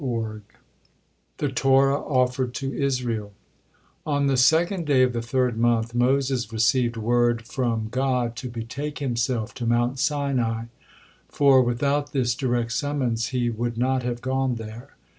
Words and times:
THE 1.37 1.49
TORAH 1.49 1.99
OFFERED 2.07 2.55
TO 2.55 2.73
ISRAEL 2.75 3.33
On 4.03 4.25
the 4.25 4.35
second 4.35 4.87
day 4.87 5.03
of 5.03 5.13
the 5.13 5.21
third 5.21 5.57
month, 5.57 5.93
Moses 5.93 6.51
received 6.51 6.97
word 6.97 7.45
form 7.45 7.87
God 7.91 8.35
to 8.37 8.49
betake 8.49 8.97
himself 8.97 9.53
to 9.53 9.67
Mount 9.67 9.99
Sinai, 9.99 10.63
for 11.29 11.61
without 11.61 12.13
this 12.13 12.33
direct 12.33 12.71
summons 12.71 13.27
he 13.27 13.51
would 13.51 13.77
not 13.77 14.01
have 14.01 14.21
gone 14.23 14.55
there. 14.55 14.95